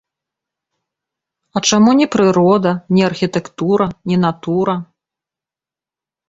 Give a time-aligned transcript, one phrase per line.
[1.59, 4.75] А чаму не прырода, не архітэктара, не натура?